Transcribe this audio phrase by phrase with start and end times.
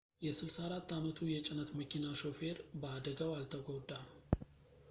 [0.25, 4.09] የ 64 ዓመቱ የጭነት መኪና ሾፌር በአደጋው አልተጎዳም